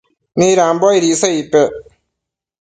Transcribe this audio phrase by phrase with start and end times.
[0.37, 1.71] midambo aid icsa icpec?